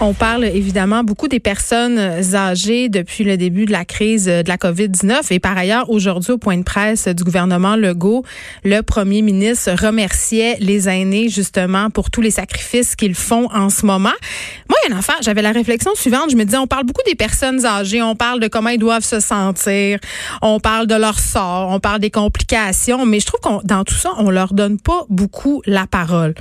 [0.00, 4.56] On parle évidemment beaucoup des personnes âgées depuis le début de la crise de la
[4.56, 5.32] COVID-19.
[5.32, 8.24] Et par ailleurs, aujourd'hui, au point de presse du gouvernement Legault,
[8.62, 13.84] le premier ministre remerciait les aînés justement pour tous les sacrifices qu'ils font en ce
[13.86, 14.12] moment.
[14.68, 17.16] Moi, il y a j'avais la réflexion suivante, je me disais, on parle beaucoup des
[17.16, 19.98] personnes âgées, on parle de comment ils doivent se sentir,
[20.42, 23.94] on parle de leur sort, on parle des complications, mais je trouve qu'on dans tout
[23.94, 26.34] ça, on leur donne pas beaucoup la parole.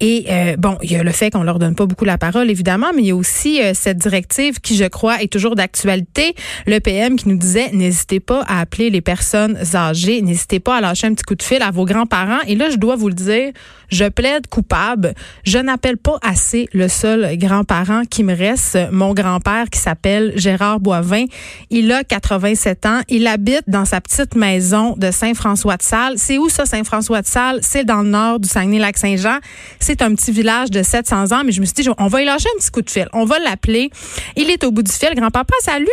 [0.00, 2.50] Et euh, bon, il y a le fait qu'on leur donne pas beaucoup la parole,
[2.50, 6.34] évidemment, mais il y a aussi euh, cette directive qui, je crois, est toujours d'actualité.
[6.66, 10.80] Le PM qui nous disait, n'hésitez pas à appeler les personnes âgées, n'hésitez pas à
[10.80, 12.40] lâcher un petit coup de fil à vos grands-parents.
[12.46, 13.52] Et là, je dois vous le dire,
[13.88, 15.14] je plaide coupable.
[15.44, 20.80] Je n'appelle pas assez le seul grand-parent qui me reste, mon grand-père qui s'appelle Gérard
[20.80, 21.26] Boivin.
[21.70, 23.00] Il a 87 ans.
[23.08, 26.14] Il habite dans sa petite maison de Saint-François-de-Salle.
[26.16, 27.60] C'est où ça, Saint-François-de-Salle?
[27.62, 29.38] C'est dans le nord du Saguenay-Lac-Saint-Jean.
[29.78, 32.24] C'est un petit village de 700 ans, mais je me suis dit, on va y
[32.24, 33.08] lâcher un petit coup de fil.
[33.12, 33.90] On va l'appeler.
[34.36, 35.14] Il est au bout du fil.
[35.14, 35.86] Grand-papa, salut!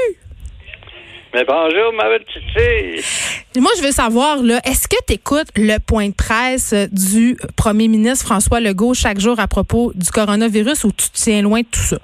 [1.34, 3.62] Mais bonjour, ma petite fille.
[3.62, 7.88] Moi, je veux savoir, là, est-ce que tu écoutes le point de presse du premier
[7.88, 11.68] ministre François Legault chaque jour à propos du coronavirus ou tu te tiens loin de
[11.68, 11.98] tout ça?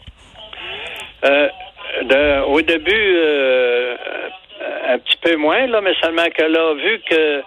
[1.25, 1.49] Euh,
[2.03, 3.95] de, au début, euh,
[4.87, 7.43] un petit peu moins, là, mais seulement que là, vu que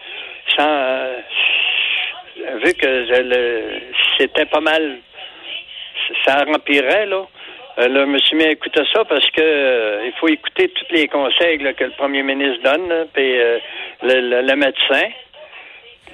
[2.62, 3.06] vu que
[4.18, 4.98] c'était pas mal,
[6.26, 7.26] ça remplirait, là.
[7.78, 10.68] Euh, là, je me suis mis à écouter ça parce que euh, il faut écouter
[10.68, 13.58] tous les conseils que le premier ministre donne, puis euh,
[14.02, 15.08] le, médecin.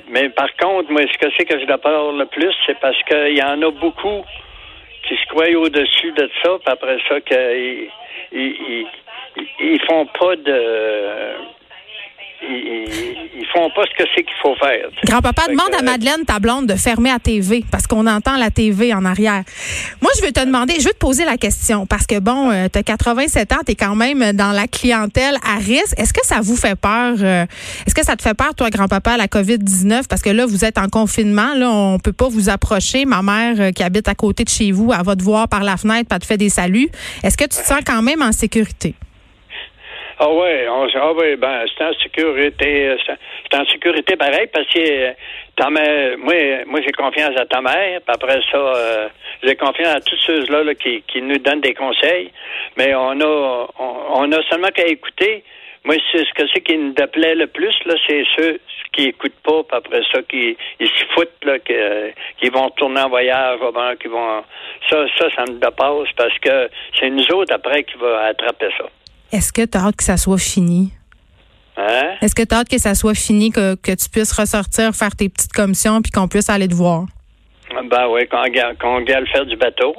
[0.08, 1.78] Mais par contre, moi, ce que c'est que je dois
[2.12, 4.24] le plus, c'est parce qu'il y en a beaucoup
[5.08, 7.88] qui se croient au-dessus de ça, puis après ça, qu'ils
[8.32, 8.86] ils,
[9.60, 11.35] ils, font pas de
[13.70, 14.88] pas ce que c'est qu'il faut faire.
[15.04, 18.92] Grand-papa, demande à Madeleine, ta blonde, de fermer la TV parce qu'on entend la TV
[18.94, 19.42] en arrière.
[20.00, 22.66] Moi, je veux te demander, je veux te poser la question parce que, bon, euh,
[22.72, 25.98] tu as 87 ans, tu es quand même dans la clientèle à risque.
[25.98, 27.16] Est-ce que ça vous fait peur?
[27.20, 27.46] Euh,
[27.86, 30.06] est-ce que ça te fait peur, toi, grand-papa, la COVID-19?
[30.08, 33.04] Parce que là, vous êtes en confinement, là, on peut pas vous approcher.
[33.04, 35.64] Ma mère euh, qui habite à côté de chez vous, elle va te voir par
[35.64, 36.88] la fenêtre, pas te fait des saluts.
[37.22, 38.94] Est-ce que tu te sens quand même en sécurité?
[40.18, 44.78] Ah ouais, on, ah ouais, ben c'est en sécurité, c'est en sécurité pareil parce que
[44.78, 45.12] euh,
[45.56, 48.00] ta mère, moi, moi j'ai confiance à ta mère.
[48.00, 49.08] Puis après ça, euh,
[49.42, 52.30] j'ai confiance à tous ceux-là là, qui, qui nous donnent des conseils.
[52.78, 55.44] Mais on a, on, a seulement qu'à écouter.
[55.84, 58.58] Moi, c'est ce que c'est qui nous déplaît le plus là, c'est ceux
[58.94, 59.64] qui écoutent pas.
[59.64, 61.74] Puis après ça, qui ils se foutent là, qui,
[62.40, 63.58] qui vont tourner en voyage,
[64.00, 64.42] qui vont.
[64.88, 68.86] Ça, ça, ça me dépasse parce que c'est nous autres après qui va attraper ça.
[69.32, 70.92] Est-ce que tu as hâte que ça soit fini?
[71.76, 72.14] Hein?
[72.22, 75.14] Est-ce que tu as hâte que ça soit fini, que, que tu puisses ressortir, faire
[75.14, 77.06] tes petites commissions, puis qu'on puisse aller te voir?
[77.90, 79.94] Ben oui, qu'on gagne faire du bateau.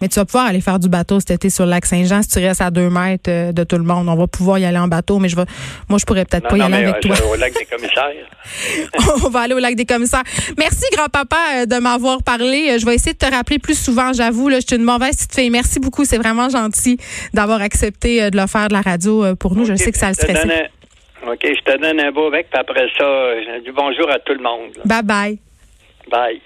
[0.00, 2.28] Mais tu vas pouvoir aller faire du bateau cet été sur le lac Saint-Jean si
[2.28, 4.08] tu restes à deux mètres euh, de tout le monde.
[4.08, 5.44] On va pouvoir y aller en bateau, mais je vais,
[5.88, 7.16] moi, je pourrais peut-être pas y aller avec toi.
[7.32, 8.12] au lac des commissaires.
[9.24, 10.22] On va aller au lac des commissaires.
[10.58, 12.70] Merci, grand-papa, euh, de m'avoir parlé.
[12.70, 14.48] Euh, je vais essayer de te rappeler plus souvent, j'avoue.
[14.48, 15.50] Là, je suis une mauvaise petite fille.
[15.50, 16.04] Merci beaucoup.
[16.04, 16.98] C'est vraiment gentil
[17.32, 19.64] d'avoir accepté de le faire de la radio pour nous.
[19.64, 20.70] je sais que ça le stressait.
[21.26, 24.34] OK, je te donne un beau bec, puis après ça, je dis bonjour à tout
[24.34, 24.70] le monde.
[24.84, 25.38] Bye-bye.
[26.08, 26.40] Bye.